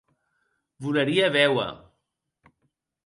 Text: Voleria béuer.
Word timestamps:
Voleria 0.85 1.29
béuer. 1.35 1.69